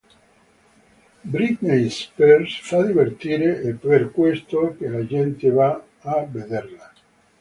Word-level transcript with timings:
Britney 1.33 1.83
Spears 1.97 2.55
fa 2.67 2.81
divertire, 2.83 3.61
è 3.61 3.75
per 3.75 4.09
questo 4.11 4.75
che 4.75 4.87
la 4.89 5.05
gente 5.05 5.51
va 5.51 5.79
a 5.99 6.23
vederla. 6.27 6.91